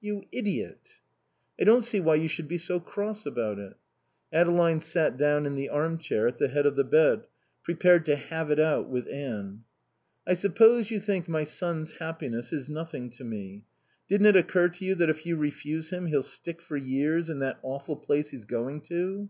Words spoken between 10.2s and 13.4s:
"I suppose you think my son's happiness is nothing to